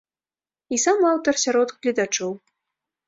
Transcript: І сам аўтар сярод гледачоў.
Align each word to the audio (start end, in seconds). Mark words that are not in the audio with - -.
І 0.77 0.79
сам 0.85 1.05
аўтар 1.11 1.33
сярод 1.43 1.77
гледачоў. 1.79 2.31